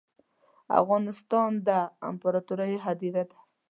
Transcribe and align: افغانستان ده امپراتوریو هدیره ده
افغانستان 0.81 1.51
ده 1.67 1.77
امپراتوریو 2.09 2.83
هدیره 2.85 3.23
ده 3.29 3.37